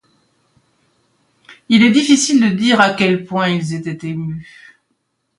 [1.69, 4.75] Il est difficile de dire à quel point ils étaient émus